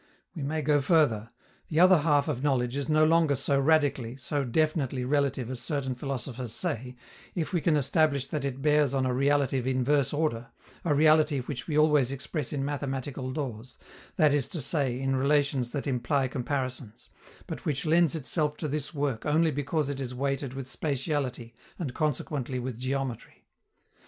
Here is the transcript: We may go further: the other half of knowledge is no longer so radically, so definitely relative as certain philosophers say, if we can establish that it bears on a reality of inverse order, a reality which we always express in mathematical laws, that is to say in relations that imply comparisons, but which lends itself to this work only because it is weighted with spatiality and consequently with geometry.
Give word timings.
We 0.33 0.41
may 0.41 0.63
go 0.63 0.81
further: 0.81 1.29
the 1.67 1.79
other 1.79 1.99
half 1.99 2.27
of 2.27 2.41
knowledge 2.41 2.75
is 2.75 2.89
no 2.89 3.05
longer 3.05 3.35
so 3.35 3.59
radically, 3.59 4.15
so 4.17 4.43
definitely 4.43 5.05
relative 5.05 5.51
as 5.51 5.59
certain 5.59 5.93
philosophers 5.93 6.53
say, 6.53 6.95
if 7.35 7.53
we 7.53 7.61
can 7.61 7.75
establish 7.77 8.25
that 8.29 8.43
it 8.43 8.63
bears 8.63 8.95
on 8.95 9.05
a 9.05 9.13
reality 9.13 9.59
of 9.59 9.67
inverse 9.67 10.11
order, 10.11 10.47
a 10.83 10.95
reality 10.95 11.37
which 11.41 11.67
we 11.67 11.77
always 11.77 12.09
express 12.09 12.51
in 12.51 12.65
mathematical 12.65 13.29
laws, 13.29 13.77
that 14.15 14.33
is 14.33 14.47
to 14.47 14.59
say 14.61 14.99
in 14.99 15.15
relations 15.17 15.69
that 15.69 15.85
imply 15.85 16.27
comparisons, 16.27 17.09
but 17.45 17.63
which 17.63 17.85
lends 17.85 18.15
itself 18.15 18.57
to 18.57 18.67
this 18.67 18.95
work 18.95 19.23
only 19.27 19.51
because 19.51 19.87
it 19.87 19.99
is 19.99 20.15
weighted 20.15 20.55
with 20.55 20.65
spatiality 20.67 21.53
and 21.77 21.93
consequently 21.93 22.57
with 22.57 22.79
geometry. 22.79 23.45